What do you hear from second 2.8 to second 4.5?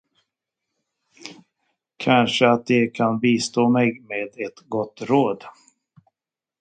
kan bistå mig med